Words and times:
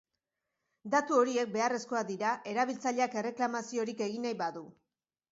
Datu 0.93 1.17
horiek 1.17 1.51
beharrezkoak 1.57 2.07
dira 2.07 2.31
erabiltzaileak 2.51 3.17
erreklamaziorik 3.23 4.01
egin 4.07 4.25
nahi 4.27 4.39
badu. 4.41 4.65